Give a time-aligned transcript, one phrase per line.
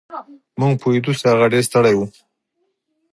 [0.59, 1.99] مونږ پوهېدو چې هغه ډېر ستړی و.